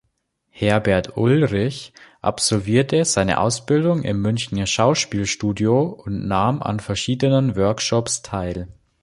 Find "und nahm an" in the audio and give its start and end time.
5.89-6.79